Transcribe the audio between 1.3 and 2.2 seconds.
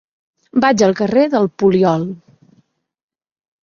del Poliol.